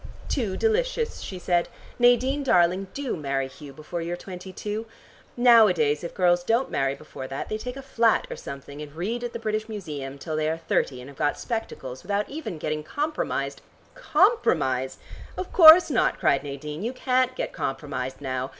[0.29, 1.69] "Too delicious!" she said.
[1.99, 4.87] "Nadine darling, do marry Hugh before you are twenty two.
[5.37, 9.23] Nowadays if girls don't marry before that they take a flat or something and read
[9.23, 12.81] at the British Museum till they are thirty and have got spectacles, without even getting
[12.81, 13.61] compromised"
[14.13, 14.97] "Compromised?
[15.37, 16.81] Of course not," cried Nadine.
[16.81, 18.49] "You can't get compromised now.